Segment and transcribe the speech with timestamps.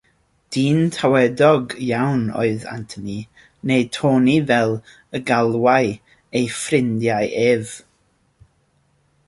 [0.55, 3.19] Dyn tawedog iawn oedd Anthony,
[3.71, 4.73] neu Tony fel
[5.19, 5.85] y galwai
[6.41, 7.75] ei ffrindiau ef.